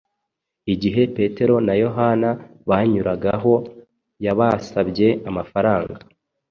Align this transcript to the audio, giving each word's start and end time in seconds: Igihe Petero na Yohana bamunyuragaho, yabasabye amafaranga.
Igihe 0.73 1.01
Petero 1.15 1.55
na 1.67 1.73
Yohana 1.83 2.29
bamunyuragaho, 2.69 3.53
yabasabye 4.25 5.07
amafaranga. 5.29 5.99